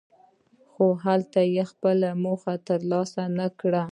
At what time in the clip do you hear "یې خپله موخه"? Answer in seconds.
1.55-2.53